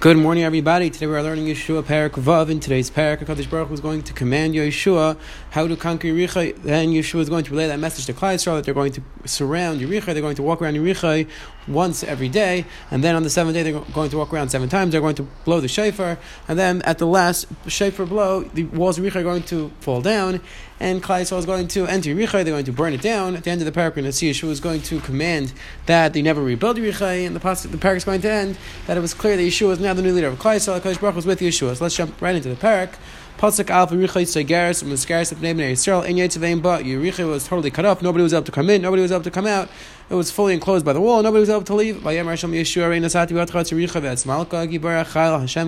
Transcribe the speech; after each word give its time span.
Good 0.00 0.16
morning, 0.16 0.44
everybody. 0.44 0.88
Today 0.88 1.08
we 1.08 1.14
are 1.14 1.22
learning 1.22 1.44
Yeshua 1.44 1.82
Parak 1.82 2.12
Vav. 2.12 2.48
In 2.48 2.58
today's 2.58 2.90
Parak, 2.90 3.18
Hakadosh 3.18 3.50
Baruch 3.50 3.68
Hu 3.68 3.74
is 3.74 3.80
going 3.80 4.02
to 4.04 4.14
command 4.14 4.54
Yeshua 4.54 5.18
how 5.50 5.68
to 5.68 5.76
conquer 5.76 6.08
Yerichai. 6.08 6.62
Then 6.62 6.88
Yeshua 6.88 7.20
is 7.20 7.28
going 7.28 7.44
to 7.44 7.50
relay 7.50 7.66
that 7.66 7.78
message 7.78 8.06
to 8.06 8.14
Klal 8.14 8.34
Yisrael 8.34 8.56
that 8.56 8.64
they're 8.64 8.72
going 8.72 8.92
to 8.92 9.02
surround 9.26 9.82
Yerichai. 9.82 10.06
They're 10.06 10.22
going 10.22 10.36
to 10.36 10.42
walk 10.42 10.62
around 10.62 10.72
Yerichai 10.76 11.28
once 11.68 12.02
every 12.02 12.30
day, 12.30 12.64
and 12.90 13.04
then 13.04 13.14
on 13.14 13.24
the 13.24 13.30
seventh 13.30 13.54
day 13.54 13.62
they're 13.62 13.78
going 13.78 14.08
to 14.08 14.16
walk 14.16 14.32
around 14.32 14.48
seven 14.48 14.70
times. 14.70 14.92
They're 14.92 15.02
going 15.02 15.16
to 15.16 15.24
blow 15.44 15.60
the 15.60 15.68
shofar, 15.68 16.18
and 16.48 16.58
then 16.58 16.80
at 16.82 16.96
the 16.96 17.06
last 17.06 17.46
shofar 17.66 18.06
blow, 18.06 18.44
the 18.44 18.64
walls 18.64 18.98
of 18.98 19.04
Yerichai 19.04 19.16
are 19.16 19.22
going 19.22 19.42
to 19.44 19.70
fall 19.80 20.00
down, 20.00 20.40
and 20.80 21.02
Klal 21.02 21.20
Yisrael 21.20 21.38
is 21.38 21.46
going 21.46 21.68
to 21.68 21.86
enter 21.86 22.08
Yerichai. 22.14 22.42
They're 22.42 22.44
going 22.44 22.64
to 22.64 22.72
burn 22.72 22.94
it 22.94 23.02
down. 23.02 23.36
At 23.36 23.44
the 23.44 23.50
end 23.50 23.60
of 23.60 23.66
the 23.66 23.78
Parak, 23.78 23.90
we're 23.90 23.96
going 23.96 24.04
to 24.06 24.12
see 24.12 24.30
Yeshua 24.30 24.48
is 24.48 24.60
going 24.60 24.80
to 24.80 24.98
command 25.00 25.52
that 25.84 26.14
they 26.14 26.22
never 26.22 26.42
rebuild 26.42 26.78
Yerichai, 26.78 27.26
and 27.26 27.36
the, 27.36 27.68
the 27.68 27.76
Parak 27.76 27.96
is 27.96 28.04
going 28.04 28.22
to 28.22 28.30
end 28.30 28.56
that 28.86 28.96
it 28.96 29.00
was 29.00 29.12
clear 29.12 29.36
that 29.36 29.42
Yeshua 29.42 29.72
is 29.72 29.80
now 29.90 29.94
the 29.94 30.02
new 30.02 30.12
leader 30.12 30.28
of 30.28 30.38
Klal 30.38 30.54
Yisrael. 30.54 30.80
Hakadosh 30.80 31.00
Baruch 31.00 31.16
was 31.16 31.26
with 31.26 31.40
Yeshua. 31.40 31.74
So 31.74 31.82
let's 31.82 31.96
jump 31.96 32.22
right 32.22 32.36
into 32.36 32.48
the 32.48 32.54
parak. 32.54 32.94
Pasuk 33.38 33.70
Alpha 33.70 33.96
Yerichai 33.96 34.22
Segaris 34.22 34.82
and 34.82 34.92
Muskaris 34.92 35.32
of 35.32 35.38
Bnei 35.38 35.72
Yisrael. 35.72 36.04
In 36.04 36.14
Yetzavein, 36.14 36.62
but 36.62 36.84
Yerichai 36.84 37.28
was 37.28 37.48
totally 37.48 37.72
cut 37.72 37.84
off. 37.84 38.00
Nobody 38.00 38.22
was 38.22 38.32
able 38.32 38.44
to 38.44 38.52
come 38.52 38.70
in. 38.70 38.82
Nobody 38.82 39.02
was 39.02 39.10
able 39.10 39.24
to 39.24 39.32
come 39.32 39.48
out. 39.48 39.68
It 40.08 40.14
was 40.14 40.30
fully 40.30 40.54
enclosed 40.54 40.84
by 40.84 40.92
the 40.92 41.00
wall. 41.00 41.24
Nobody 41.24 41.40
was 41.40 41.50
able 41.50 41.62
to 41.62 41.74
leave. 41.74 42.00
Hashem 42.02 42.52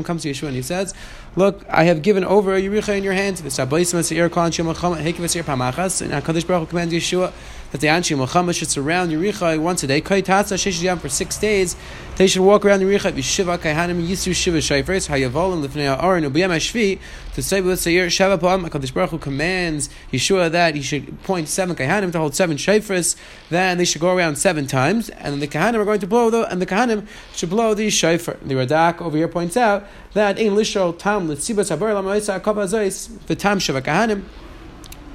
comes 0.04 0.22
to 0.22 0.30
Yeshua 0.30 0.46
and 0.46 0.56
he 0.56 0.62
says, 0.62 0.94
Look, 1.34 1.64
I 1.68 1.82
have 1.84 2.02
given 2.02 2.24
over 2.24 2.60
Yerichai 2.60 2.98
in 2.98 3.02
your 3.02 3.14
hands. 3.14 3.40
And 3.40 3.50
HaKadosh 3.50 6.46
Baruch 6.46 6.60
Hu 6.60 6.66
commands 6.66 6.94
Yeshua 6.94 7.32
that 7.72 7.80
the 7.80 7.86
Anshim 7.86 8.18
Muhammad 8.18 8.54
should 8.54 8.68
surround 8.68 9.10
Yerichai 9.10 9.58
once 9.58 9.82
a 9.82 9.86
day. 9.86 10.00
For 10.02 11.08
six 11.08 11.38
days, 11.38 11.74
they 12.16 12.26
should 12.26 12.42
walk 12.42 12.64
around 12.66 12.80
Yerichai. 12.80 13.12
Vishiva 13.12 13.58
Kaihanim 13.58 14.06
Yisu 14.06 14.34
Shiva 14.34 14.58
Shayfers 14.58 15.08
Hayavolim 15.08 15.66
Lifnei 15.66 16.02
Aron 16.02 16.24
Ubiyam 16.24 16.50
Ashvi 16.50 17.00
to 17.32 17.42
say 17.42 17.62
with 17.62 17.80
Seir 17.80 18.06
Shava 18.08 18.38
Pam. 18.38 18.68
HaKadosh 18.68 18.92
Baruch 18.92 19.10
Hu 19.10 19.18
commands 19.18 19.88
Yeshua 20.12 20.50
that 20.50 20.74
he 20.74 20.82
should 20.82 21.22
point 21.22 21.48
seven 21.48 21.74
Kaihanim 21.74 22.12
to 22.12 22.18
hold 22.18 22.34
seven 22.34 22.58
Shayfers. 22.58 23.16
Then 23.48 23.78
they 23.78 23.86
should 23.86 24.02
go 24.02 24.14
around 24.14 24.36
seven 24.36 24.66
times, 24.66 25.08
and 25.08 25.40
the 25.40 25.48
Kahanim 25.48 25.76
are 25.76 25.86
going 25.86 26.00
to 26.00 26.06
blow 26.06 26.28
the 26.28 26.50
and 26.52 26.60
the 26.60 26.66
Kahanim 26.66 27.06
should 27.34 27.48
blow 27.48 27.72
the 27.72 27.88
Shayfer. 27.88 28.38
The 28.40 28.54
Radak 28.54 29.00
over 29.00 29.16
here 29.16 29.28
points 29.28 29.56
out 29.56 29.86
that 30.12 30.38
in 30.38 30.52
Lishol 30.54 30.98
Tam 30.98 31.26
Litzibas 31.26 31.74
Habar 31.74 31.94
Lamaisa 31.94 33.26
the 33.26 33.34
Tam 33.34 33.58
Shava 33.58 33.80
Kahanim. 33.80 34.24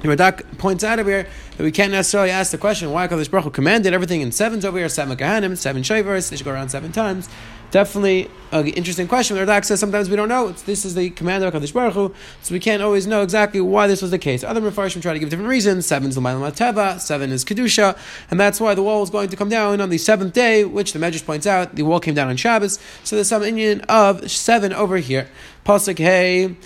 The 0.00 0.08
Radak 0.08 0.58
points 0.58 0.84
out 0.84 1.00
over 1.00 1.10
here 1.10 1.26
that 1.56 1.62
we 1.64 1.72
can't 1.72 1.90
necessarily 1.90 2.30
ask 2.30 2.52
the 2.52 2.58
question 2.58 2.92
why 2.92 3.08
Kadosh 3.08 3.30
Baruch 3.30 3.52
commanded 3.52 3.92
everything 3.92 4.20
in 4.20 4.30
sevens 4.30 4.64
over 4.64 4.78
here, 4.78 4.88
seven 4.88 5.16
Kahanim, 5.16 5.56
seven 5.56 5.82
Shavers, 5.82 6.30
they 6.30 6.36
should 6.36 6.44
go 6.44 6.52
around 6.52 6.68
seven 6.68 6.92
times. 6.92 7.28
Definitely 7.70 8.30
an 8.50 8.66
interesting 8.68 9.06
question. 9.06 9.36
The 9.36 9.62
sometimes 9.62 10.08
we 10.08 10.16
don't 10.16 10.28
know. 10.28 10.48
It's, 10.48 10.62
this 10.62 10.86
is 10.86 10.94
the 10.94 11.10
command 11.10 11.44
of 11.44 11.52
Kadosh 11.52 11.72
Baruch 11.72 11.92
Hu, 11.92 12.14
so 12.40 12.54
we 12.54 12.60
can't 12.60 12.82
always 12.82 13.06
know 13.06 13.22
exactly 13.22 13.60
why 13.60 13.86
this 13.86 14.00
was 14.00 14.10
the 14.10 14.18
case. 14.18 14.42
Other 14.42 14.62
Mepharshim 14.62 15.02
try 15.02 15.12
to 15.12 15.18
give 15.18 15.28
different 15.28 15.50
reasons. 15.50 15.84
Seven 15.84 16.08
is 16.08 16.16
L'maylam 16.16 16.50
Teva, 16.52 16.98
seven 16.98 17.30
is 17.30 17.44
Kedusha, 17.44 17.98
and 18.30 18.40
that's 18.40 18.58
why 18.58 18.74
the 18.74 18.82
wall 18.82 19.02
is 19.02 19.10
going 19.10 19.28
to 19.28 19.36
come 19.36 19.50
down 19.50 19.82
on 19.82 19.90
the 19.90 19.98
seventh 19.98 20.32
day, 20.32 20.64
which 20.64 20.94
the 20.94 20.98
Medrash 20.98 21.26
points 21.26 21.46
out, 21.46 21.74
the 21.76 21.82
wall 21.82 22.00
came 22.00 22.14
down 22.14 22.28
on 22.28 22.36
Shabbos, 22.36 22.78
so 23.04 23.16
there's 23.16 23.28
some 23.28 23.42
Indian 23.42 23.82
of 23.82 24.30
seven 24.30 24.72
over 24.72 24.96
here. 24.96 25.28
Pasuk 25.66 25.98
Hey, 25.98 26.56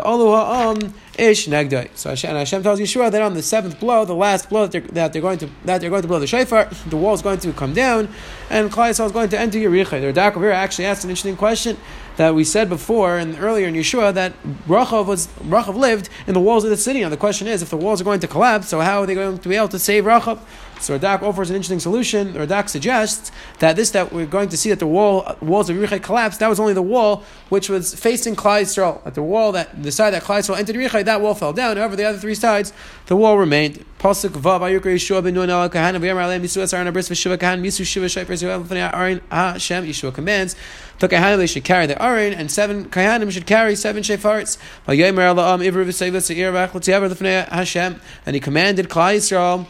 Ha'am 0.00 0.94
Ish 1.18 1.46
Negdai. 1.48 1.90
So 1.94 2.10
Hashem, 2.10 2.62
tells 2.62 2.80
Yeshua 2.80 3.10
that 3.10 3.20
on 3.20 3.34
the 3.34 3.42
seventh 3.42 3.78
blow, 3.78 4.04
the 4.04 4.14
last 4.14 4.48
blow 4.48 4.66
that 4.66 4.72
they're, 4.72 4.80
that 4.92 5.12
they're 5.12 5.22
going 5.22 5.38
to 5.38 5.50
that 5.64 5.80
they're 5.80 5.90
going 5.90 6.02
to 6.02 6.08
blow 6.08 6.18
the 6.18 6.26
shofar, 6.26 6.68
the 6.86 6.96
wall 6.96 7.14
is 7.14 7.22
going 7.22 7.38
to 7.40 7.52
come 7.52 7.74
down, 7.74 8.08
and 8.48 8.70
Klal 8.70 8.90
is 8.90 9.12
going 9.12 9.28
to 9.28 9.38
enter 9.38 9.58
Yerichai. 9.58 10.00
The 10.00 10.12
Radak 10.12 10.52
actually 10.52 10.86
asked 10.86 11.04
an 11.04 11.10
interesting 11.10 11.36
question 11.36 11.76
that 12.16 12.34
we 12.34 12.44
said 12.44 12.68
before 12.68 13.16
and 13.16 13.38
earlier 13.38 13.66
in 13.66 13.74
Yeshua 13.74 14.12
that 14.14 14.32
Rachav 14.66 15.06
was 15.06 15.28
Rachav 15.38 15.74
lived 15.74 16.08
in 16.26 16.34
the 16.34 16.40
walls 16.40 16.64
of 16.64 16.70
the 16.70 16.76
city. 16.76 17.00
Now 17.00 17.08
the 17.08 17.16
question 17.16 17.46
is, 17.46 17.62
if 17.62 17.70
the 17.70 17.76
walls 17.76 18.00
are 18.00 18.04
going 18.04 18.20
to 18.20 18.28
collapse, 18.28 18.68
so 18.68 18.80
how 18.80 19.02
are 19.02 19.06
they 19.06 19.14
going 19.14 19.38
to 19.38 19.48
be 19.48 19.56
able 19.56 19.68
to 19.68 19.78
save 19.78 20.04
Rachav? 20.04 20.40
So 20.80 20.98
Radak 20.98 21.22
offers 21.22 21.48
an 21.48 21.56
interesting 21.56 21.78
solution. 21.78 22.32
Radak 22.34 22.68
suggests 22.68 23.30
that 23.60 23.76
this 23.76 23.90
that 23.90 24.12
we're 24.12 24.26
going 24.26 24.48
to 24.48 24.56
see 24.56 24.68
that 24.70 24.80
the 24.80 24.86
wall 24.86 25.36
walls 25.40 25.70
of 25.70 25.76
Yerichai 25.76 26.02
collapsed. 26.02 26.40
That 26.40 26.48
was 26.48 26.58
only 26.58 26.74
the 26.74 26.82
wall 26.82 27.22
which 27.48 27.68
was 27.68 27.94
facing 27.94 28.34
Klal. 28.34 29.06
At 29.06 29.14
the 29.14 29.22
wall 29.22 29.52
that 29.52 29.82
the 29.82 29.92
side 29.92 30.12
that 30.12 30.22
Klal 30.22 30.40
Yisrael 30.40 30.58
entered 30.58 30.76
Yerichai, 30.76 31.04
that 31.04 31.20
wall 31.20 31.34
fell 31.34 31.52
down. 31.52 31.76
However, 31.76 31.96
the 31.96 32.04
other 32.04 32.18
three 32.18 32.34
sides, 32.34 32.72
the 33.06 33.16
wall 33.16 33.38
remained. 33.38 33.84
Pasuk 34.02 34.30
Vav 34.30 34.62
Ayukra 34.62 34.92
Yeshua 34.92 35.22
ben 35.22 35.32
Nun 35.32 35.48
Al 35.48 35.70
Kahan 35.70 35.94
V'Yamar 35.94 36.24
Alem 36.24 36.42
Yisua 36.42 36.64
Saran 36.64 36.90
Abris 36.92 37.08
V'Shiva 37.08 37.38
Kahan 37.38 37.62
Misu 37.62 37.86
Shiva 37.86 38.06
Shayfer 38.06 38.30
Yisrael 38.30 38.64
V'Fnei 38.64 38.92
Arin 38.92 39.20
Hashem 39.30 39.86
Yeshua 39.86 40.12
commands 40.12 40.56
the 40.98 41.08
Kahanim 41.08 41.36
they 41.36 41.46
should 41.46 41.62
carry 41.62 41.86
the 41.86 41.94
Arin 41.94 42.36
and 42.36 42.50
seven 42.50 42.86
Kahanim 42.86 43.30
should 43.30 43.46
carry 43.46 43.76
seven 43.76 44.02
Shefarts. 44.02 44.58
V'Yamar 44.88 45.30
Alam 45.30 45.60
Ivru 45.60 45.86
V'Seiva 45.86 46.20
Seir 46.20 46.50
V'Ach 46.50 46.74
L'Tziaver 46.74 47.08
L'Fnei 47.08 47.48
Hashem 47.48 48.00
and 48.26 48.34
he 48.34 48.40
commanded 48.40 48.88
Klal 48.88 49.14
Yisrael 49.14 49.66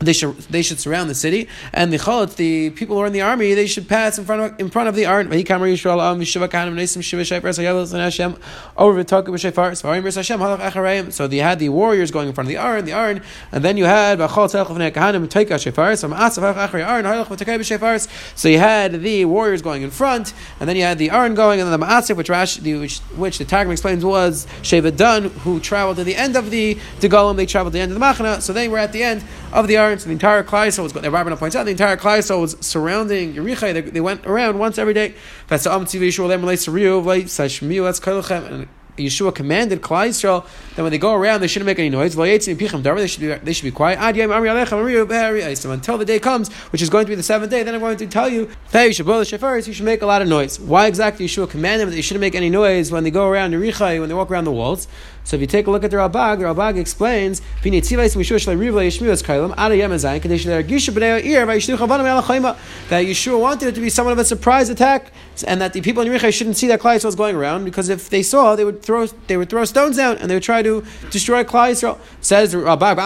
they 0.00 0.14
should 0.14 0.34
they 0.48 0.62
should 0.62 0.80
surround 0.80 1.10
the 1.10 1.14
city, 1.14 1.46
and 1.74 1.92
the 1.92 1.98
chalot, 1.98 2.36
the 2.36 2.70
people 2.70 2.96
who 2.96 3.02
are 3.02 3.06
in 3.06 3.12
the 3.12 3.20
army, 3.20 3.52
they 3.52 3.66
should 3.66 3.86
pass 3.86 4.18
in 4.18 4.24
front 4.24 4.40
of 4.40 4.58
in 4.58 4.70
front 4.70 4.88
of 4.88 4.94
the 4.94 5.04
army. 5.04 5.44
So 11.10 11.26
they 11.28 11.36
had 11.36 11.58
the 11.58 11.68
warriors 11.68 12.10
going 12.10 12.28
in 12.28 12.34
front 12.34 12.46
of 12.46 12.48
the 12.48 12.56
Aron, 12.56 12.84
the 12.86 12.92
Aron, 12.92 13.20
and 13.52 13.62
then 13.62 13.76
you 13.76 13.84
had 13.84 14.18
so 18.34 18.48
you 18.48 18.58
had 18.58 18.92
the 19.02 19.24
warriors 19.26 19.62
going 19.62 19.82
in 19.82 19.90
front, 19.90 20.32
and 20.60 20.68
then 20.68 20.76
you 20.76 20.82
had 20.82 20.96
the 20.98 21.10
Aron 21.10 21.34
going, 21.34 21.60
and 21.60 21.70
then 21.70 21.78
the 21.78 21.86
Maasif, 21.86 22.16
which 22.16 22.30
which, 22.30 22.98
which 23.18 23.36
the 23.36 23.44
Targum 23.44 23.72
explains 23.72 24.02
was 24.02 24.46
Sheva 24.62 24.96
Dun, 24.96 25.24
who 25.24 25.60
traveled 25.60 25.98
to 25.98 26.04
the 26.04 26.16
end 26.16 26.36
of 26.36 26.50
the 26.50 26.76
Degalim, 27.00 27.36
they 27.36 27.44
traveled 27.44 27.72
to 27.72 27.76
the 27.78 27.82
end 27.82 27.92
of 27.92 27.98
the 27.98 28.04
Machna, 28.04 28.40
so 28.40 28.54
they 28.54 28.66
were 28.66 28.78
at 28.78 28.92
the 28.92 29.02
end 29.02 29.22
of 29.52 29.68
the 29.68 29.76
Aron. 29.76 29.89
So 29.98 30.06
the 30.06 30.12
entire 30.12 30.42
Klaisel 30.42 30.82
was, 30.82 30.92
the 30.92 31.00
Rabbana 31.00 31.36
points 31.38 31.56
out, 31.56 31.64
the 31.64 31.70
entire 31.72 31.96
Klaisel 31.96 32.40
was 32.40 32.56
surrounding 32.60 33.34
Yerichai. 33.34 33.72
They, 33.72 33.80
they, 33.80 34.00
went 34.00 34.26
around 34.26 34.58
once 34.58 34.78
every 34.78 34.94
day. 34.94 35.14
That's 35.48 35.64
the 35.64 35.70
Amtzi 35.70 36.00
Vishul 36.00 36.28
Lem 36.28 36.42
Sariu, 36.42 37.02
Sashmiu, 37.02 37.84
that's 37.84 38.00
Kailchem. 38.00 38.68
Yeshua 39.00 39.34
commanded 39.34 39.80
Klal 39.80 40.08
Yisrael 40.08 40.46
that 40.76 40.82
when 40.82 40.92
they 40.92 40.98
go 40.98 41.14
around, 41.14 41.40
they 41.40 41.46
shouldn't 41.46 41.66
make 41.66 41.78
any 41.78 41.90
noise. 41.90 42.14
They 42.14 42.38
should 42.38 42.58
be 42.58 42.66
they 42.66 43.52
should 43.52 43.64
be 43.64 43.70
quiet. 43.70 43.98
Until 44.00 45.98
the 45.98 46.04
day 46.04 46.18
comes, 46.18 46.52
which 46.72 46.82
is 46.82 46.90
going 46.90 47.04
to 47.06 47.08
be 47.08 47.14
the 47.14 47.22
seventh 47.22 47.50
day, 47.50 47.62
then 47.62 47.74
I'm 47.74 47.80
going 47.80 47.96
to 47.96 48.06
tell 48.06 48.28
you 48.28 48.50
that 48.70 48.84
you 48.84 48.92
should 48.92 49.06
blow 49.06 49.18
the 49.18 49.24
shofars. 49.24 49.66
You 49.66 49.72
should 49.72 49.84
make 49.84 50.02
a 50.02 50.06
lot 50.06 50.22
of 50.22 50.28
noise. 50.28 50.58
Why 50.60 50.86
exactly 50.86 51.26
Yeshua 51.26 51.48
commanded 51.50 51.82
them 51.82 51.90
that 51.90 51.96
you 51.96 52.02
shouldn't 52.02 52.20
make 52.20 52.34
any 52.34 52.50
noise 52.50 52.90
when 52.92 53.04
they 53.04 53.10
go 53.10 53.28
around 53.28 53.52
Yerichai, 53.52 54.00
when 54.00 54.08
they 54.08 54.14
walk 54.14 54.30
around 54.30 54.44
the 54.44 54.52
walls? 54.52 54.88
So 55.24 55.36
if 55.36 55.40
you 55.42 55.46
take 55.46 55.66
a 55.66 55.70
look 55.70 55.84
at 55.84 55.90
the 55.90 55.98
Ralbag, 55.98 56.38
the 56.38 56.44
Ralbag 56.44 56.78
explains 56.78 57.40
that 62.88 63.04
Yeshua 63.04 63.40
wanted 63.40 63.68
it 63.68 63.74
to 63.74 63.80
be 63.80 63.90
somewhat 63.90 64.12
of 64.12 64.18
a 64.18 64.24
surprise 64.24 64.70
attack, 64.70 65.12
and 65.44 65.60
that 65.60 65.72
the 65.72 65.80
people 65.80 66.02
in 66.02 66.08
Yerichai 66.08 66.32
shouldn't 66.32 66.56
see 66.56 66.66
that 66.68 66.80
Klal 66.80 66.96
Yisrael 66.96 67.06
was 67.06 67.14
going 67.14 67.36
around, 67.36 67.64
because 67.64 67.88
if 67.88 68.10
they 68.10 68.22
saw, 68.22 68.56
they 68.56 68.64
would 68.64 68.82
throw 68.82 69.06
they 69.26 69.36
would 69.36 69.50
throw 69.50 69.64
stones 69.64 69.96
down 69.96 70.16
and 70.18 70.30
they 70.30 70.34
would 70.34 70.42
try 70.42 70.62
to 70.62 70.84
destroy 71.10 71.44
Klal 71.44 71.70
Yisrael. 71.70 71.98
Says 72.20 72.54
Ralbag, 72.54 72.98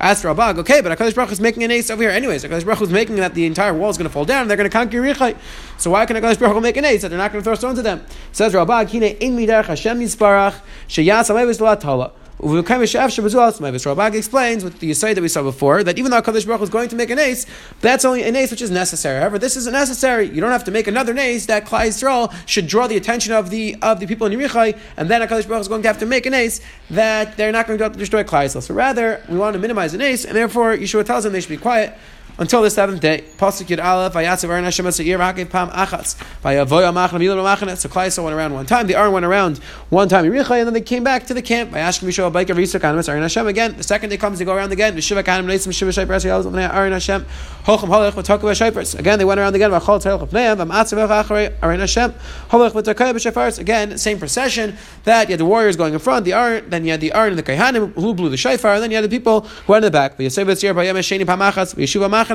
Asked 0.00 0.24
Ralbag, 0.24 0.58
okay, 0.58 0.80
but 0.80 0.96
Hakadosh 0.96 1.14
Baruch 1.14 1.32
is 1.32 1.40
making 1.40 1.62
an 1.62 1.70
ace 1.70 1.90
over 1.90 2.02
here, 2.02 2.10
anyways. 2.10 2.44
Hakadosh 2.44 2.64
Baruch 2.64 2.82
is 2.82 2.90
making 2.90 3.16
that 3.16 3.34
the 3.34 3.46
entire 3.46 3.74
wall 3.74 3.90
is 3.90 3.96
going 3.96 4.08
to 4.08 4.12
fall 4.12 4.24
down, 4.24 4.42
and 4.42 4.50
they're 4.50 4.56
going 4.56 4.68
to 4.68 4.72
conquer 4.72 4.98
Yerichai. 4.98 5.36
So 5.78 5.90
why 5.90 6.06
can 6.06 6.16
Hakadosh 6.16 6.38
Baruch 6.38 6.62
make 6.62 6.76
an 6.76 6.84
ace 6.84 7.02
that 7.02 7.08
they're 7.08 7.18
not 7.18 7.32
going 7.32 7.42
to 7.42 7.44
throw 7.44 7.54
stones 7.54 7.78
at 7.78 7.84
them? 7.84 8.04
Says 8.32 8.54
Rabbi, 8.54 8.84
Kine 8.86 9.02
in 9.02 9.36
midarach 9.36 9.66
Hashem 9.66 10.00
yisparach 10.00 10.60
sheyas 10.88 11.30
alevis 11.30 11.60
l'atala. 11.60 12.12
Ralbag 12.40 14.14
explains 14.14 14.64
with 14.64 14.78
the 14.80 14.90
Yisai 14.90 15.14
that 15.14 15.20
we 15.20 15.28
saw 15.28 15.42
before 15.42 15.84
that 15.84 15.98
even 15.98 16.10
though 16.10 16.22
Kadosh 16.22 16.46
Baruch 16.46 16.62
is 16.62 16.70
going 16.70 16.88
to 16.88 16.96
make 16.96 17.10
an 17.10 17.18
ace, 17.18 17.44
that's 17.80 18.04
only 18.04 18.22
an 18.22 18.34
ace 18.34 18.50
which 18.50 18.62
is 18.62 18.70
necessary. 18.70 19.20
However, 19.20 19.38
this 19.38 19.56
isn't 19.56 19.72
necessary. 19.72 20.26
You 20.26 20.40
don't 20.40 20.50
have 20.50 20.64
to 20.64 20.70
make 20.70 20.86
another 20.86 21.16
ace 21.18 21.46
that 21.46 21.66
Klal 21.66 21.86
Yisrael 21.86 22.34
should 22.46 22.66
draw 22.66 22.86
the 22.86 22.96
attention 22.96 23.32
of 23.32 23.50
the 23.50 23.76
of 23.82 24.00
the 24.00 24.06
people 24.06 24.26
in 24.26 24.32
Yerichai, 24.32 24.78
and 24.96 25.10
then 25.10 25.20
Kadosh 25.28 25.46
Baruch 25.46 25.60
is 25.60 25.68
going 25.68 25.82
to 25.82 25.88
have 25.88 25.98
to 25.98 26.06
make 26.06 26.24
an 26.24 26.34
ace 26.34 26.60
that 26.88 27.36
they're 27.36 27.52
not 27.52 27.66
going 27.66 27.78
to, 27.78 27.90
to 27.90 27.98
destroy 27.98 28.24
Klal 28.24 28.44
Yisrael. 28.44 28.62
So 28.62 28.74
rather, 28.74 29.22
we 29.28 29.36
want 29.36 29.52
to 29.54 29.58
minimize 29.58 29.92
an 29.92 30.00
ace, 30.00 30.24
and 30.24 30.34
therefore 30.34 30.76
Yeshua 30.76 31.04
tells 31.04 31.24
them 31.24 31.32
they 31.32 31.40
should 31.40 31.50
be 31.50 31.56
quiet 31.56 31.96
until 32.40 32.62
the 32.62 32.70
seventh 32.70 33.00
day. 33.00 33.22
Pasuk 33.36 33.66
Yud 33.66 33.84
Aleph, 33.84 34.14
Vayatzav 34.14 34.48
Aaron 34.48 34.64
Hashem 34.64 34.90
Seir 34.90 35.18
Hakev 35.18 35.50
Pam 35.50 35.68
Achatz. 35.68 36.16
Vayavoy 36.42 36.90
Amachna 36.90 37.20
Vilu 37.20 37.44
Machna. 37.44 37.76
So 37.76 37.88
Klal 37.88 38.24
went 38.24 38.34
around 38.34 38.54
one 38.54 38.64
time. 38.64 38.86
The 38.86 38.96
Aaron 38.96 39.12
went 39.12 39.26
around 39.26 39.58
one 39.90 40.08
time 40.08 40.24
and 40.24 40.34
then 40.34 40.72
they 40.72 40.80
came 40.80 41.04
back 41.04 41.26
to 41.26 41.34
the 41.34 41.42
camp. 41.42 41.70
Vayashkim 41.70 42.08
Yishua 42.08 42.32
Baker 42.32 42.54
Visa 42.54 42.80
Kanim 42.80 43.06
Aaron 43.06 43.22
Hashem 43.22 43.46
again. 43.46 43.76
The 43.76 43.82
second 43.82 44.08
day 44.08 44.16
comes, 44.16 44.38
they 44.38 44.46
go 44.46 44.54
around 44.54 44.72
again. 44.72 44.96
Vishiva 44.96 45.22
Kanim 45.22 45.44
Neisim 45.44 45.72
Shiva 45.72 45.90
Shayper 45.90 46.08
Yalz 46.08 46.74
Aaron 46.74 46.92
Hashem. 46.92 47.26
Hochem 47.64 47.88
Holech 47.88 48.12
V'Tokav 48.12 48.40
Shaypers. 48.40 48.98
Again, 48.98 49.18
they 49.18 49.24
went 49.26 49.38
around 49.38 49.54
again. 49.54 49.70
V'Chol 49.70 50.00
Tzarech 50.00 50.26
V'Neim 50.26 50.56
V'Matzav 50.56 51.24
Acharei 51.24 51.54
Aaron 51.62 51.80
Hashem. 51.80 52.12
Holech 52.48 52.72
V'Tokav 52.72 53.14
Shaypers. 53.16 53.58
Again, 53.58 53.98
same 53.98 54.18
procession. 54.18 54.78
That 55.04 55.28
you 55.28 55.32
had 55.32 55.40
the 55.40 55.44
warriors 55.44 55.76
going 55.76 55.92
in 55.92 55.98
front, 55.98 56.24
the 56.24 56.32
Aaron, 56.32 56.70
then 56.70 56.86
you 56.86 56.92
had 56.92 57.02
the 57.02 57.12
Aaron 57.12 57.30
and 57.30 57.38
the 57.38 57.42
Kaihanim 57.42 57.92
who 57.94 58.14
blew 58.14 58.30
the 58.30 58.38
shofar, 58.38 58.74
and 58.74 58.82
then 58.82 58.90
you 58.90 58.96
had 58.96 59.04
the 59.04 59.10
people 59.10 59.42
who 59.42 59.72
were 59.74 59.76
in 59.76 59.82
the 59.82 59.90
back. 59.90 60.16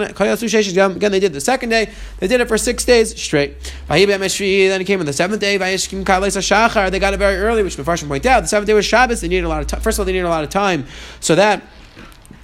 Again, 0.04 1.12
they 1.12 1.20
did 1.20 1.34
the 1.34 1.42
second 1.42 1.70
day. 1.70 1.92
They 2.20 2.28
did 2.28 2.42
it 2.42 2.48
for 2.48 2.58
six 2.58 2.84
days 2.86 3.20
straight. 3.20 3.74
Then 3.88 4.02
it 4.02 4.86
came 4.86 5.00
on 5.00 5.06
the 5.06 5.14
seventh 5.14 5.42
day. 5.42 5.58
They 5.58 7.00
got 7.00 7.14
it 7.14 7.18
very 7.18 7.38
early, 7.38 7.64
which 7.64 7.78
Mepharshim 7.78 8.08
point 8.08 8.26
out. 8.26 8.42
The 8.42 8.48
seventh 8.48 8.68
day 8.68 8.74
was 8.74 8.86
Shabbos. 8.86 9.22
They 9.22 9.28
needed 9.28 9.46
a 9.46 9.50
lot 9.50 9.74
of. 9.74 9.84
First 9.84 9.98
of 9.98 10.02
all, 10.02 10.06
they 10.06 10.14
needed 10.14 10.26
a 10.26 10.30
lot 10.30 10.44
of 10.44 10.50
time 10.50 10.86
so 11.20 11.36
that 11.36 11.64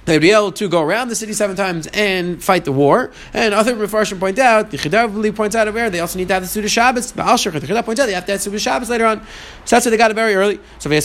they'd 0.04 0.18
be 0.18 0.30
able 0.30 0.52
to 0.52 0.68
go 0.68 0.82
around 0.82 1.08
the 1.08 1.14
city 1.14 1.32
seven 1.32 1.56
times 1.56 1.86
and 1.88 2.42
fight 2.42 2.64
the 2.64 2.72
war. 2.72 3.10
And 3.32 3.54
other 3.54 3.74
Mepharshim 3.74 4.18
point 4.18 4.38
out, 4.38 4.70
the 4.70 4.78
Chidavli 4.78 5.34
points 5.34 5.56
out 5.56 5.72
where 5.72 5.90
they 5.90 6.00
also 6.00 6.18
need 6.18 6.28
to 6.28 6.34
have 6.34 6.42
the 6.42 6.48
Suda 6.48 6.68
Shabbos. 6.68 7.12
The 7.12 7.22
Al 7.22 7.36
the 7.36 7.42
Chidav 7.42 7.84
points 7.84 8.00
out 8.00 8.06
they 8.06 8.12
have 8.12 8.26
to 8.26 8.32
have 8.32 8.42
Suda 8.42 8.58
Shabbos 8.58 8.90
later 8.90 9.06
on. 9.06 9.20
So 9.64 9.76
that's 9.76 9.86
why 9.86 9.90
they 9.90 9.96
got 9.96 10.10
it 10.10 10.14
very 10.14 10.34
early. 10.34 10.58
So 10.78 10.88
they 10.88 11.00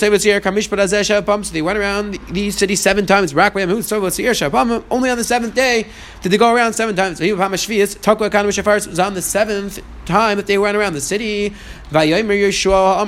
went 1.61 1.77
around 1.77 2.19
the 2.33 2.51
city 2.51 2.75
seven 2.75 3.05
times. 3.05 3.33
Only 3.33 5.09
on 5.09 5.17
the 5.17 5.23
seventh 5.23 5.53
day 5.55 5.87
did 6.21 6.31
they 6.31 6.37
go 6.37 6.53
around 6.53 6.73
seven 6.73 6.95
times. 6.95 7.21
It 7.21 7.37
was 7.37 8.99
on 8.99 9.13
the 9.13 9.21
seventh 9.21 9.79
time 10.07 10.37
that 10.37 10.47
they 10.47 10.57
went 10.57 10.77
around 10.77 10.93
the 10.93 11.01
city. 11.01 11.53
Yeshua 11.91 12.99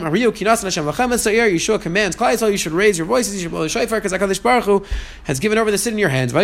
commands, 1.81 2.41
you 2.41 2.57
should 2.57 2.71
raise 2.71 2.97
your 2.97 3.07
voices, 3.07 3.35
you 3.35 3.41
should 3.41 3.51
blow 3.51 3.63
the 3.63 3.69
shofar, 3.69 3.99
because 3.99 4.13
HaKadosh 4.13 4.41
Baruch 4.41 4.63
Hu 4.65 4.85
has 5.23 5.39
given 5.39 5.57
over 5.57 5.71
the 5.71 5.77
city 5.77 5.95
in 5.95 5.99
your 5.99 6.09
hands. 6.09 6.31
And 6.31 6.41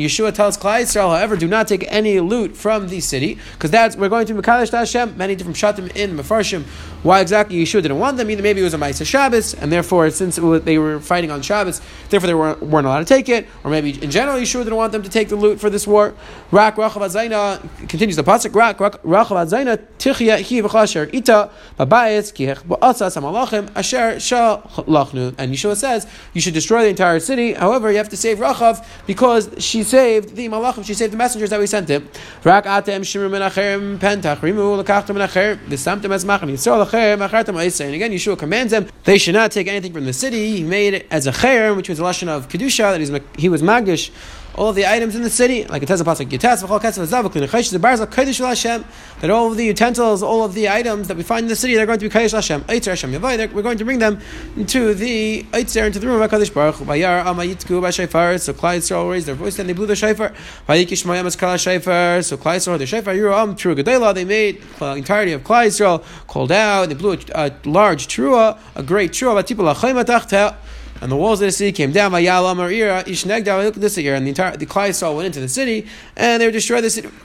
Yeshua 0.00 0.32
tells 0.32 0.56
Klal 0.56 0.82
Yisrael, 0.82 1.10
however, 1.10 1.36
do 1.36 1.48
not 1.48 1.68
take 1.68 1.84
any 1.88 2.20
loot 2.20 2.56
from 2.56 2.88
the 2.88 3.00
city, 3.00 3.38
because 3.52 3.70
that's 3.70 3.96
we're 3.96 4.08
going 4.08 4.26
to 4.26 4.34
Mekadosh 4.34 4.70
Hashem. 4.70 5.18
Many 5.18 5.34
different 5.34 5.56
shatim 5.56 5.94
in 5.96 6.16
Mefarshim. 6.16 6.62
Why 7.02 7.20
exactly 7.20 7.56
Yeshua 7.56 7.82
didn't 7.82 7.98
want 7.98 8.18
them? 8.18 8.30
Either 8.30 8.42
maybe 8.42 8.60
it 8.60 8.64
was 8.64 8.74
a 8.74 8.78
Ma'aseh 8.78 9.06
Shabbos, 9.06 9.54
and 9.54 9.72
therefore, 9.72 10.10
since 10.10 10.38
was, 10.38 10.62
they 10.62 10.78
were 10.78 11.00
fighting 11.00 11.30
on 11.30 11.42
Shabbos, 11.42 11.80
therefore 12.08 12.26
they 12.26 12.34
weren't, 12.34 12.62
weren't, 12.62 12.86
allowed 12.86 13.00
to 13.00 13.04
take 13.04 13.28
it, 13.28 13.46
or 13.64 13.70
maybe 13.70 14.02
in 14.02 14.10
general 14.10 14.38
Yeshua 14.38 14.64
didn't 14.64 14.76
want 14.76 14.92
them 14.92 15.02
to 15.02 15.10
take 15.10 15.28
the 15.28 15.36
loot 15.36 15.60
for 15.60 15.68
this 15.68 15.86
war. 15.86 16.14
Rak 16.50 16.76
Rachav 16.76 17.02
Azayna 17.30 17.88
continues 17.88 18.16
the 18.16 18.24
pasuk. 18.24 18.54
Rak 18.54 18.78
Rachav 18.78 19.02
Azayna 19.02 19.78
Tichya 19.98 20.36
Hi 20.36 20.68
V'Chasher 20.68 21.12
Ita 21.14 21.50
Babayis 21.78 22.32
Kihech 22.32 22.62
Ba'asas 22.64 23.16
Amalachim 23.16 23.70
Asher 23.76 24.18
Shal 24.20 24.62
Lachnu. 24.86 25.34
And 25.38 25.52
Yeshua 25.52 25.76
says 25.76 26.06
you 26.34 26.40
should 26.40 26.54
destroy 26.54 26.82
the 26.82 26.88
entire 26.88 27.20
city. 27.20 27.54
However, 27.54 27.90
you 27.90 27.98
have 27.98 28.08
to 28.10 28.16
save 28.16 28.38
Rachav 28.38 28.84
because 29.06 29.50
she 29.58 29.82
saved 29.82 30.36
the 30.36 30.48
Malachim, 30.48 30.84
she 30.84 30.94
saved 30.94 31.12
the 31.12 31.16
messengers 31.16 31.50
that 31.50 31.60
we 31.60 31.66
sent 31.66 31.88
him. 31.88 32.08
Rak 32.44 32.64
atem 32.64 33.00
shimru 33.00 33.30
menachem 33.30 33.98
pentach 33.98 34.38
rimu 34.38 34.82
lekachtem 34.82 35.16
menacher 35.16 35.56
v'samtem 35.66 36.10
as 36.12 36.24
machan 36.24 36.48
yisrael 36.48 36.86
acher 36.86 37.16
machartem 37.18 37.80
And 37.80 37.94
again, 37.94 38.10
Yeshua 38.10 38.38
commands 38.38 38.72
them 38.72 38.88
they 39.04 39.18
should 39.18 39.34
not 39.34 39.52
take 39.52 39.68
anything 39.68 39.92
from 39.92 40.04
the 40.04 40.12
city. 40.12 40.56
He 40.56 40.62
made 40.62 40.94
it 40.94 41.06
as 41.10 41.26
a 41.26 41.32
cher, 41.32 41.74
which 41.74 41.88
was 41.88 41.98
a 41.98 42.04
lesson 42.04 42.28
of 42.28 42.48
kedusha 42.48 42.98
that 43.10 43.22
he 43.38 43.48
was 43.48 43.62
magish 43.62 44.10
all 44.54 44.68
of 44.68 44.76
the 44.76 44.86
items 44.86 45.14
in 45.14 45.22
the 45.22 45.30
city, 45.30 45.64
like 45.64 45.82
it 45.82 45.88
says 45.88 46.00
in 46.00 46.06
Pasuk 46.06 46.28
Yitas, 46.28 46.64
v'chol 46.64 46.80
ketzel 46.80 47.06
zav, 47.06 47.24
klin 47.30 47.70
the 47.70 47.78
barza 47.78 48.06
kodesh 48.06 48.84
that 49.20 49.30
all 49.30 49.50
of 49.50 49.56
the 49.56 49.64
utensils, 49.64 50.22
all 50.22 50.44
of 50.44 50.54
the 50.54 50.68
items 50.68 51.08
that 51.08 51.16
we 51.16 51.22
find 51.22 51.44
in 51.44 51.48
the 51.48 51.56
city, 51.56 51.74
they're 51.74 51.86
going 51.86 51.98
to 51.98 52.08
be 52.08 52.10
kodesh 52.10 52.32
Hashem. 52.32 52.62
Eitzer 52.62 52.88
Hashem 52.88 53.12
yavai, 53.12 53.52
we're 53.52 53.62
going 53.62 53.78
to 53.78 53.84
bring 53.84 53.98
them 53.98 54.20
into 54.56 54.94
the 54.94 55.44
Eitzer, 55.52 55.86
into 55.86 55.98
the 55.98 56.06
room 56.06 56.20
of 56.20 56.30
Hakadosh 56.30 56.52
Baruch 56.52 56.76
Hu. 56.76 56.84
Vayar 56.84 57.24
amayitku 57.24 57.80
b'shayfar, 57.80 58.40
so 58.40 58.52
Klal 58.52 58.78
Yisrael 58.78 59.10
raised 59.10 59.26
their 59.26 59.34
voice 59.34 59.58
and 59.58 59.68
they 59.68 59.72
blew 59.72 59.86
the 59.86 59.94
shayfar. 59.94 60.34
Vayikish 60.68 61.04
mayam 61.04 61.26
es 61.26 61.36
kala 61.36 61.56
shayfar, 61.56 62.24
so 62.24 62.36
Klal 62.36 62.56
Yisrael 62.56 62.78
the 62.78 62.84
shayfar 62.84 63.16
yiram 63.16 63.56
true 63.56 63.74
gedela. 63.74 64.14
They 64.14 64.24
made 64.24 64.62
the 64.78 64.94
entirety 64.94 65.32
of 65.32 65.42
Klal 65.42 66.04
called 66.26 66.52
out. 66.52 66.88
They 66.88 66.94
blew 66.94 67.18
a, 67.34 67.52
large 67.64 68.08
trua, 68.08 68.58
a 68.74 68.82
great 68.82 69.12
trua. 69.12 69.42
V'tipul 69.42 69.74
achayim 69.74 70.02
atachta 70.02 70.56
and 71.00 71.10
the 71.10 71.16
walls 71.16 71.40
of 71.40 71.46
the 71.46 71.52
city 71.52 71.72
came 71.72 71.92
down. 71.92 72.12
By 72.12 72.22
Yalamar 72.22 72.70
Eira 72.70 73.02
Ishnegdah. 73.04 73.64
Look 73.64 73.74
this 73.76 73.96
here. 73.96 74.14
And 74.14 74.26
the 74.26 74.30
entire 74.30 74.56
the 74.56 74.66
Klal 74.66 75.16
went 75.16 75.26
into 75.26 75.40
the 75.40 75.48
city, 75.48 75.86
and 76.16 76.40
they 76.40 76.46
were 76.46 76.52
destroyed 76.52 76.84
the 76.84 76.90
city. 76.90 77.08
And 77.08 77.16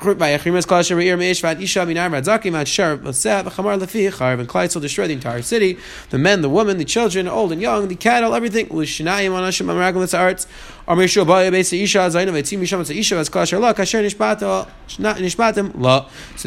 destroyed 4.81 5.09
the 5.09 5.13
entire 5.13 5.41
city. 5.41 5.77
The 6.09 6.17
men, 6.17 6.41
the 6.41 6.49
women, 6.49 6.77
the 6.77 6.85
children, 6.85 7.27
old 7.27 7.51
and 7.51 7.61
young, 7.61 7.87
the 7.87 7.95
cattle, 7.95 8.33
everything. 8.33 8.67
So 8.67 8.75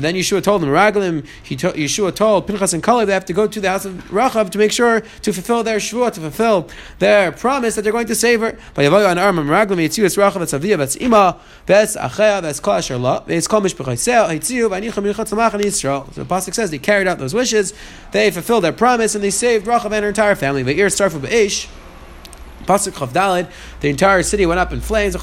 then 0.01 0.15
Yeshua 0.15 0.43
told 0.43 0.63
them, 0.63 0.71
Raglim, 0.71 1.27
he 1.43 1.57
to, 1.57 1.73
Yeshua 1.73 2.15
told 2.15 2.47
Pinchas 2.47 2.73
and 2.73 2.83
Kaleb 2.83 3.07
they 3.07 3.13
have 3.13 3.25
to 3.25 3.33
go 3.33 3.49
to 3.49 3.61
the 3.61 3.69
house 3.69 3.85
of 3.85 3.95
Rachav 4.11 4.51
to 4.51 4.59
make 4.59 4.71
sure 4.71 5.01
to 5.01 5.33
fulfill 5.33 5.65
their 5.65 5.79
shvuah, 5.79 6.13
to 6.13 6.21
fulfill 6.21 6.69
their 7.01 7.08
promise 7.37 7.75
that 7.75 7.83
they're 7.83 7.93
going 7.93 8.07
to 8.07 8.15
save 8.15 8.41
her. 8.41 8.57
So 8.75 8.83
the 16.23 16.29
Pasuk 16.29 16.55
says 16.55 16.71
they 16.71 16.79
carried 16.79 17.07
out 17.07 17.19
those 17.19 17.35
wishes, 17.35 17.75
they 18.13 18.31
fulfilled 18.31 18.65
their 18.65 18.73
promise, 18.73 19.15
and 19.15 19.23
they 19.23 19.31
saved 19.31 19.67
Rachav 19.67 19.93
and 19.93 20.03
her 20.03 20.09
entire 20.09 20.35
family. 20.35 20.63
Pasuk 22.69 22.93
Chav 22.93 23.09
Dalid, 23.09 23.51
the 23.81 23.89
entire 23.89 24.23
city 24.23 24.45
went 24.45 24.61
up 24.61 24.73
in 24.73 24.81
flames. 24.81 25.17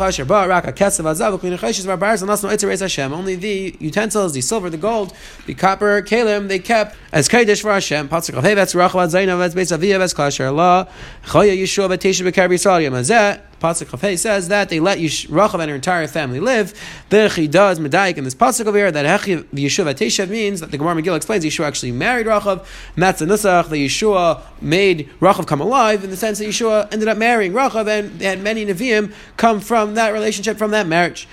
Only 3.14 3.36
the 3.36 3.78
utensils, 3.80 4.34
the 4.34 4.42
silver, 4.42 4.70
the 4.72 4.78
gold, 4.78 5.14
the 5.46 5.54
copper, 5.54 6.02
kalim, 6.02 6.48
they 6.48 6.58
kept 6.58 6.98
as 7.12 7.30
Kodesh 7.30 7.62
for 7.62 7.72
Hashem. 7.72 8.10
Pasuk 8.10 8.34
Chav 8.34 8.42
Hey, 8.42 8.56
that's 8.56 8.74
Rachel 8.74 9.02
Zainav, 9.02 9.38
that's 9.38 9.54
Beis 9.54 9.78
Aviyah, 9.78 10.00
that's 10.00 10.16
Klasher 10.16 10.48
Allah. 10.48 10.90
Chaya 11.26 11.56
Yeshua, 11.56 11.88
Vatesha 11.88 12.28
Bekar 12.28 12.50
Yisrael 12.50 13.42
Yamazeh. 13.60 13.62
Pasuk 13.62 13.88
Chafei 13.88 14.18
says 14.18 14.48
that 14.50 14.70
they 14.70 14.80
let 14.80 14.98
Rachel 15.30 15.62
and 15.62 15.70
her 15.70 15.76
entire 15.76 16.08
family 16.08 16.40
live. 16.40 16.74
He 17.10 17.48
does 17.48 17.80
Medaik 17.80 18.18
in 18.18 18.24
this 18.24 18.36
pasuk 18.36 18.66
over 18.66 18.78
here 18.78 18.92
that 18.92 19.22
Hechi 19.22 19.44
Yeshua 19.46 19.94
Teshav 19.94 20.30
means 20.30 20.60
that 20.60 20.72
the 20.72 20.78
Gemara 20.78 20.96
Megillah 21.02 21.18
explains 21.18 21.46
Yeshua 21.46 21.66
actually 21.66 21.92
married 21.92 22.28
Rachel, 22.28 22.54
and 22.54 23.04
that's 23.04 23.20
the 23.20 23.26
Nusach 23.26 23.70
that 23.70 23.76
Yeshua 23.76 24.42
made 24.62 25.10
Rachel 25.20 25.44
come 25.44 25.62
alive 25.62 26.04
in 26.04 26.10
the 26.10 26.18
sense 26.18 26.40
that 26.40 26.46
Yeshua 26.46 26.92
ended 26.92 27.08
up 27.08 27.18
marrying 27.18 27.54
Rachel, 27.54 27.88
and 27.88 28.22
had 28.22 28.42
many 28.42 28.66
Nevi'im 28.66 29.14
come 29.38 29.60
from 29.60 29.96
that 29.96 30.12
relationship, 30.12 30.58
from 30.58 30.72
that 30.72 30.88
marriage. 30.88 31.28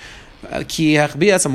Uh, 0.49 0.61
ki 0.67 0.97
Again, 0.97 1.09
the 1.17 1.45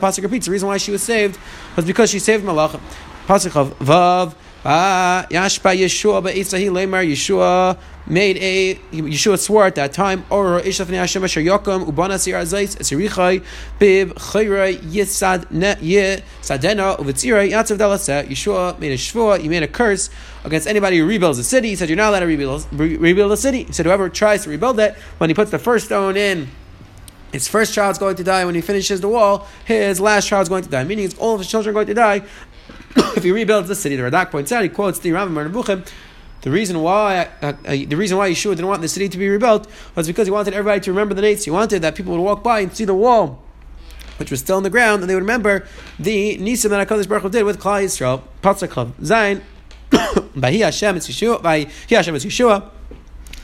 pasuk 0.00 0.22
repeats 0.22 0.46
the 0.46 0.52
reason 0.52 0.68
why 0.68 0.78
she 0.78 0.90
was 0.90 1.02
saved 1.02 1.38
was 1.76 1.84
because 1.84 2.08
she 2.10 2.18
saved 2.18 2.42
Malachim. 2.44 2.80
Pasuk 3.26 3.54
of 3.56 3.78
Vav. 3.80 4.34
Ah, 4.64 5.26
Yashba 5.30 5.76
Yeshua 5.76 6.22
Ba'itzahi 6.22 6.70
Lemar 6.70 7.06
Yeshua 7.06 7.78
made 8.08 8.36
a 8.38 8.74
Yeshua 8.92 9.38
swore 9.38 9.66
at 9.66 9.74
that 9.76 9.92
time 9.92 10.24
or 10.28 10.60
Ishaf 10.60 10.88
Hashem 10.88 11.22
Asher 11.22 11.40
Yokum 11.40 11.86
Ubana 11.86 12.18
Sir 12.18 12.32
Azais 12.32 12.76
Esirichai 12.76 13.44
Bib 13.78 14.14
Chayra 14.14 14.76
Yisad 14.76 15.46
Ye 15.80 16.22
Sadena 16.40 16.98
Uvitzira 16.98 17.48
Yatzav 17.48 17.78
Dalasa 17.78 18.26
Yeshua 18.26 18.78
made 18.80 18.92
a 18.92 18.96
shvua 18.96 19.38
he 19.38 19.48
made 19.48 19.62
a 19.62 19.68
curse 19.68 20.10
against 20.44 20.66
anybody 20.66 20.98
who 20.98 21.06
rebuilds 21.06 21.38
a 21.38 21.44
city. 21.44 21.68
He 21.68 21.76
said 21.76 21.88
you're 21.88 21.96
not 21.96 22.10
allowed 22.10 22.20
to 22.20 22.26
rebuild 22.26 22.66
rebuild 22.72 23.30
a 23.30 23.36
city. 23.36 23.64
He 23.64 23.72
said 23.72 23.86
whoever 23.86 24.08
tries 24.08 24.44
to 24.44 24.50
rebuild 24.50 24.80
it 24.80 24.94
when 25.18 25.30
he 25.30 25.34
puts 25.34 25.50
the 25.52 25.58
first 25.58 25.86
stone 25.86 26.16
in 26.16 26.48
his 27.32 27.48
first 27.48 27.74
child's 27.74 27.98
going 27.98 28.16
to 28.16 28.24
die. 28.24 28.44
When 28.44 28.54
he 28.54 28.60
finishes 28.60 29.00
the 29.00 29.08
wall. 29.08 29.46
His 29.64 30.00
last 30.00 30.26
child's 30.28 30.48
going 30.48 30.62
to 30.64 30.70
die, 30.70 30.84
meaning 30.84 31.12
all 31.18 31.34
of 31.34 31.40
his 31.40 31.50
children 31.50 31.70
are 31.70 31.74
going 31.74 31.88
to 31.88 31.94
die 31.94 32.22
if 32.96 33.22
he 33.22 33.30
rebuilds 33.30 33.68
the 33.68 33.74
city, 33.74 33.96
the 33.96 34.02
Radak 34.02 34.30
points 34.30 34.52
out, 34.52 34.62
he 34.62 34.68
quotes 34.68 34.98
the 34.98 35.10
Rambam 35.10 35.50
Nebuchim, 35.50 35.86
the 36.46 36.50
reason 36.52 36.80
why 36.80 37.28
uh, 37.42 37.54
uh, 37.64 37.72
the 37.72 37.96
reason 37.96 38.16
why 38.16 38.30
Yeshua 38.30 38.50
didn't 38.50 38.68
want 38.68 38.80
the 38.80 38.88
city 38.88 39.08
to 39.08 39.18
be 39.18 39.28
rebuilt 39.28 39.66
was 39.96 40.06
because 40.06 40.28
he 40.28 40.30
wanted 40.30 40.54
everybody 40.54 40.80
to 40.80 40.92
remember 40.92 41.12
the 41.12 41.22
nates. 41.22 41.42
He 41.42 41.50
wanted 41.50 41.82
that 41.82 41.96
people 41.96 42.12
would 42.12 42.22
walk 42.22 42.44
by 42.44 42.60
and 42.60 42.72
see 42.72 42.84
the 42.84 42.94
wall, 42.94 43.42
which 44.18 44.30
was 44.30 44.40
still 44.40 44.56
in 44.56 44.62
the 44.62 44.70
ground, 44.70 45.02
and 45.02 45.10
they 45.10 45.14
would 45.14 45.24
remember 45.24 45.66
the 45.98 46.38
nisim 46.38 46.70
that 46.70 46.86
Hakadosh 46.86 47.08
Baruch 47.08 47.24
Hu 47.24 47.30
did 47.30 47.42
with 47.42 47.58
Klal 47.58 47.82
Yisrael. 47.82 48.22
Patzaklav 48.42 48.92
Zayin 49.00 49.42
by 50.40 50.52
He 50.52 50.60
Hashem 50.60 50.96
it's 50.96 51.08
Yeshua 51.08 51.42
by 51.42 51.66
He 51.88 51.94
Hashem 51.96 52.14
it's 52.14 52.24
Yeshua. 52.24 52.70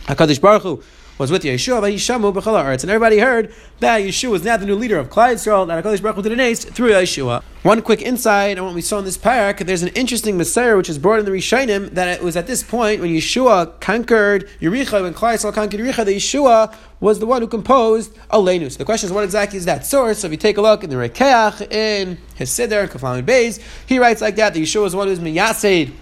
Hakadosh 0.04 0.40
Baruch 0.40 0.62
Hu 0.62 0.82
was 1.18 1.30
with 1.30 1.42
Yeshua, 1.42 1.80
but 1.80 1.92
Yishamu 1.92 2.32
b'chol 2.32 2.62
haaretz. 2.62 2.82
And 2.82 2.90
everybody 2.90 3.18
heard 3.18 3.54
that 3.80 4.00
Yeshua 4.00 4.30
was 4.30 4.44
now 4.44 4.56
the 4.56 4.66
new 4.66 4.74
leader 4.74 4.98
of 4.98 5.10
Klal 5.10 5.34
Yisrael, 5.34 5.66
that 5.66 5.84
HaKadosh 5.84 6.02
Baruch 6.02 6.16
Hu 6.16 6.22
did 6.22 6.32
an 6.32 6.40
ace 6.40 6.64
through 6.64 6.90
Yeshua. 6.90 7.42
One 7.62 7.80
quick 7.80 8.02
insight 8.02 8.58
on 8.58 8.64
what 8.64 8.74
we 8.74 8.80
saw 8.80 8.98
in 8.98 9.04
this 9.04 9.16
parak, 9.16 9.64
there's 9.64 9.82
an 9.82 9.90
interesting 9.90 10.36
Messiah 10.36 10.76
which 10.76 10.90
is 10.90 10.98
brought 10.98 11.20
in 11.20 11.24
the 11.24 11.30
Rishonim 11.30 11.90
that 11.90 12.08
it 12.08 12.22
was 12.22 12.36
at 12.36 12.48
this 12.48 12.62
point 12.62 13.00
when 13.00 13.10
Yeshua 13.10 13.78
conquered 13.80 14.48
Yericho, 14.60 15.02
when 15.02 15.14
Klal 15.14 15.34
Yisrael 15.34 15.54
conquered 15.54 15.80
Yericho, 15.80 16.04
that 16.04 16.06
Yeshua 16.06 16.74
was 16.98 17.20
the 17.20 17.26
one 17.26 17.40
who 17.40 17.46
composed 17.46 18.14
Aleinu. 18.30 18.70
So 18.70 18.78
the 18.78 18.84
question 18.84 19.08
is, 19.08 19.12
what 19.12 19.22
exactly 19.22 19.58
is 19.58 19.64
that 19.66 19.86
source? 19.86 20.20
So 20.20 20.26
if 20.26 20.32
you 20.32 20.38
take 20.38 20.56
a 20.56 20.62
look 20.62 20.82
in 20.82 20.90
the 20.90 20.96
Rokeach, 20.96 21.70
in 21.70 22.18
his 22.34 22.50
Siddur, 22.50 22.88
Kaflam 22.88 23.22
Beis, 23.24 23.60
he 23.86 23.98
writes 23.98 24.20
like 24.20 24.36
that, 24.36 24.54
that 24.54 24.60
Yeshua 24.60 24.82
was 24.82 24.92
the 24.92 24.98
one 24.98 25.06
who 25.06 25.10
was 25.12 25.20
Miyasid, 25.20 25.92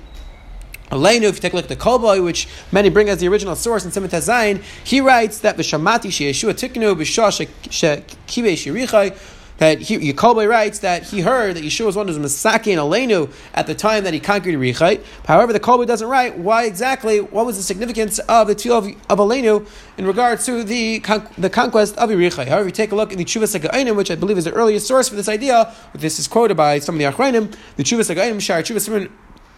Aleinu, 0.91 1.23
if 1.23 1.37
you 1.37 1.41
take 1.41 1.53
a 1.53 1.57
look 1.57 1.67
at 1.67 1.69
the 1.69 1.77
Kolboy, 1.77 2.25
which 2.25 2.49
many 2.73 2.89
bring 2.89 3.09
as 3.09 3.19
the 3.19 3.29
original 3.29 3.55
source 3.55 3.85
in 3.85 3.93
Simon 3.93 4.11
Zayin, 4.11 4.63
he 4.85 5.01
writes 5.01 5.39
that 5.41 5.57
V'shamati 5.57 6.11
Yeshua 6.11 6.53
tiknu 6.53 6.97
b'shah 6.97 7.47
shekibe 7.69 8.53
shirichai, 8.55 9.17
that 9.59 9.79
he, 9.79 10.13
writes 10.13 10.79
that 10.79 11.03
he 11.03 11.21
heard 11.21 11.55
that 11.55 11.63
Yeshua 11.63 11.87
was 11.87 11.95
one 11.95 12.09
who 12.09 12.19
was 12.19 12.33
Masaki 12.33 12.73
and 12.73 12.81
Aleinu 12.81 13.31
at 13.53 13.67
the 13.67 13.75
time 13.75 14.05
that 14.05 14.15
he 14.15 14.19
conquered 14.19 14.55
Yerichai. 14.55 15.05
However, 15.27 15.53
the 15.53 15.61
Kolbe 15.61 15.87
doesn't 15.87 16.09
write 16.09 16.39
why 16.39 16.65
exactly, 16.65 17.21
what 17.21 17.45
was 17.45 17.59
the 17.59 17.63
significance 17.63 18.19
of 18.21 18.47
the 18.47 18.55
two 18.55 18.73
of, 18.73 18.89
of 19.11 19.33
in 19.33 20.07
regards 20.07 20.47
to 20.47 20.65
the, 20.65 21.01
the 21.37 21.51
conquest 21.51 21.97
of 21.99 22.09
Yerichai. 22.09 22.49
However, 22.49 22.63
if 22.63 22.67
you 22.69 22.73
take 22.73 22.93
a 22.93 22.97
look 22.97 23.13
in 23.13 23.19
the 23.19 23.25
Chuvas 23.25 23.57
Hagainim, 23.57 23.97
which 23.97 24.11
I 24.11 24.15
believe 24.15 24.39
is 24.39 24.45
the 24.45 24.53
earliest 24.53 24.89
source 24.89 25.11
for 25.11 25.15
this 25.15 25.29
idea, 25.29 25.73
this 25.93 26.19
is 26.19 26.27
quoted 26.27 26.57
by 26.57 26.79
some 26.79 26.95
of 26.95 26.99
the 26.99 27.05
Achrayim, 27.05 27.55
the 27.77 27.83
Hagainim, 27.85 28.41
Shar 28.41 28.63
Chuvas 28.63 29.11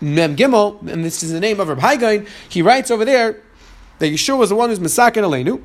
Mem 0.03 0.37
Gimel, 0.37 0.81
and 0.89 1.05
this 1.05 1.23
is 1.23 1.31
the 1.31 1.39
name 1.39 1.61
of 1.61 1.69
Rabbi 1.69 1.97
Hagain, 1.97 2.29
he 2.49 2.61
writes 2.61 2.91
over 2.91 3.05
there 3.05 3.41
that 4.01 4.07
Yeshua 4.07 4.37
was 4.37 4.49
the 4.49 4.57
one 4.57 4.69
who's 4.69 4.81
Masak 4.81 5.17
and 5.17 5.25
Aleinu 5.25 5.63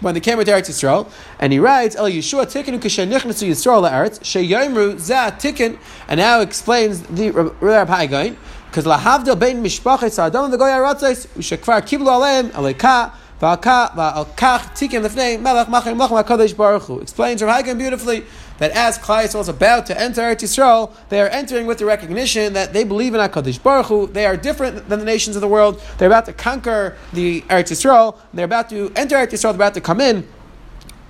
when 0.00 0.14
they 0.14 0.20
came 0.20 0.38
to 0.38 0.44
Eretz 0.44 0.70
Yisrael, 0.70 1.10
and 1.40 1.52
he 1.52 1.58
writes, 1.58 1.96
El 1.96 2.08
Yeshua 2.08 2.46
tikkenu 2.46 2.78
k'shenichnasu 2.78 3.48
Yisrael 3.48 3.82
la'eretz, 3.82 4.20
sheyomru 4.20 4.96
za 4.98 5.32
tikkun, 5.36 5.76
and 6.06 6.18
now 6.18 6.40
explains 6.40 7.02
the 7.02 7.32
Rabbi 7.32 8.06
Hagain, 8.06 8.36
because 8.66 8.84
lahavdil 8.86 9.38
bein 9.38 9.62
mishpachet 9.62 10.12
sa'adam 10.12 10.52
v'goy 10.52 10.70
haratzais, 10.70 11.26
u'shekvar 11.36 11.82
kiblu 11.82 12.06
aleim, 12.06 12.50
aleka, 12.52 13.12
v'alkach 13.40 14.72
tikkun 14.76 15.02
lefnei, 15.04 15.40
melech 15.40 15.66
machem 15.66 15.98
lachem 15.98 16.16
ha'kadosh 16.16 16.56
baruch 16.56 16.84
hu. 16.84 17.00
Explains 17.00 17.42
Rabbi 17.42 17.62
Hagain 17.62 17.76
beautifully, 17.76 18.24
that 18.60 18.70
as 18.72 18.98
Klal 18.98 19.24
Yisrael 19.24 19.40
is 19.40 19.48
about 19.48 19.86
to 19.86 20.00
enter 20.00 20.20
Eretz 20.20 20.42
Yisrael, 20.42 20.94
they 21.08 21.20
are 21.20 21.28
entering 21.28 21.66
with 21.66 21.78
the 21.78 21.84
recognition 21.84 22.52
that 22.52 22.72
they 22.72 22.84
believe 22.84 23.14
in 23.14 23.20
HaKadosh 23.20 23.60
Baruch 23.62 23.86
Hu, 23.86 24.06
they 24.06 24.26
are 24.26 24.36
different 24.36 24.88
than 24.88 25.00
the 25.00 25.04
nations 25.04 25.34
of 25.34 25.42
the 25.42 25.48
world, 25.48 25.82
they're 25.98 26.08
about 26.08 26.26
to 26.26 26.32
conquer 26.32 26.96
the 27.12 27.40
Eretz 27.42 27.72
Yisrael, 27.72 28.16
they're 28.32 28.44
about 28.44 28.70
to 28.70 28.92
enter 28.94 29.16
Eretz 29.16 29.32
Yisrael, 29.32 29.42
they're 29.42 29.54
about 29.54 29.74
to 29.74 29.80
come 29.80 30.00
in 30.00 30.26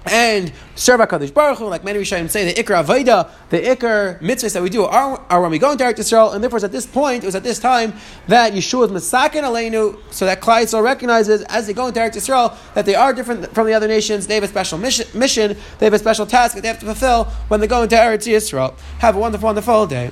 and 0.07 0.52
serve 0.75 1.00
HaKadosh 1.00 1.33
Baruch 1.35 1.59
Hu, 1.59 1.66
like 1.66 1.85
many 1.85 1.99
Rishayim 1.99 2.28
say, 2.30 2.52
the 2.52 2.62
Ikra 2.62 2.85
Aveda, 2.85 3.30
the 3.50 3.59
Ikar 3.61 4.21
mitzvahs 4.21 4.54
that 4.54 4.62
we 4.62 4.71
do 4.71 4.85
are, 4.85 5.21
are 5.28 5.42
when 5.42 5.50
we 5.50 5.59
go 5.59 5.73
into 5.73 5.85
Eretz 5.85 5.99
Yisrael, 5.99 6.35
and 6.35 6.42
therefore 6.42 6.57
it's 6.57 6.64
at 6.64 6.73
this 6.73 6.87
point, 6.87 7.23
it 7.23 7.26
was 7.26 7.35
at 7.35 7.42
this 7.42 7.59
time 7.59 7.92
that 8.28 8.52
Yeshua 8.52 8.87
is 8.87 8.90
Masakin 8.90 9.42
Aleinu, 9.42 9.99
so 10.11 10.25
that 10.25 10.40
Klal 10.40 10.62
Yisrael 10.62 10.83
recognizes 10.83 11.42
as 11.42 11.66
they 11.66 11.73
go 11.73 11.87
into 11.88 12.00
Eretz 12.00 12.16
Yisrael 12.16 12.57
that 12.75 12.87
they 12.87 12.95
are 12.95 13.12
different 13.12 13.52
from 13.54 13.66
the 13.66 13.75
other 13.75 13.88
nations, 13.88 14.26
they 14.26 14.35
have 14.35 14.45
a 14.45 14.49
special 14.49 14.78
mission, 14.78 15.07
mission 15.19 15.57
they 15.78 15.87
have 15.87 15.95
a 15.95 15.99
special 15.99 16.26
task 16.26 16.54
that 16.54 16.62
they 16.62 16.69
have 16.69 16.80
to 16.80 16.87
fulfill 16.87 17.25
when 17.49 17.61
they 17.61 17.66
go 17.66 17.83
into 17.83 17.97
Eretz 17.97 18.26
Yisrael. 18.26 18.76
Have 18.99 19.16
a 19.16 19.19
wonderful, 19.19 19.47
wonderful 19.47 19.87
day. 19.87 20.11